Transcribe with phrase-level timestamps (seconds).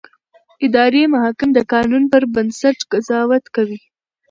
[0.65, 3.79] اداري محاکم د قانون پر بنسټ قضاوت کوي.